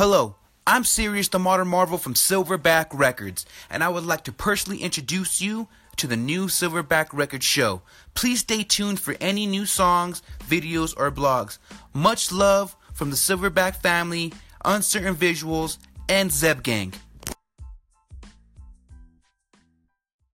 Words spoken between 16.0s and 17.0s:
and Zeb Gang.